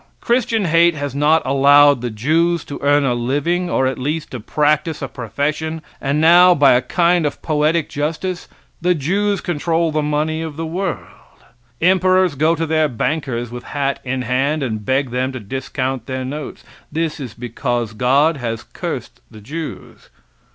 Christian 0.19 0.65
hate 0.65 0.95
has 0.95 1.13
not 1.13 1.45
allowed 1.45 2.01
the 2.01 2.09
Jews 2.09 2.65
to 2.65 2.79
earn 2.81 3.05
a 3.05 3.13
[living?] 3.13 3.69
or 3.69 3.85
at 3.85 3.99
least 3.99 4.31
to 4.31 4.39
practice 4.39 4.99
a 4.99 5.07
profession, 5.07 5.83
and 6.01 6.19
now, 6.19 6.55
by 6.55 6.71
a 6.71 6.81
kind 6.81 7.23
of 7.23 7.39
poetic 7.43 7.87
justice, 7.87 8.47
the 8.81 8.95
Jews 8.95 9.41
control 9.41 9.91
the 9.91 10.01
money 10.01 10.41
of 10.41 10.55
the 10.55 10.65
world. 10.65 11.45
Emperors 11.81 12.33
go 12.33 12.55
to 12.55 12.65
their 12.65 12.87
bankers 12.87 13.51
with 13.51 13.63
hats 13.63 13.99
in 14.03 14.23
hand 14.23 14.63
and 14.63 14.83
beg 14.83 15.11
them 15.11 15.31
to 15.33 15.39
discount 15.39 16.07
their 16.07 16.25
notes. 16.25 16.63
This 16.91 17.19
is 17.19 17.35
because 17.35 17.93
God 17.93 18.37
has 18.37 18.63
cursed 18.63 19.21
the 19.29 19.39
Jews. 19.39 20.09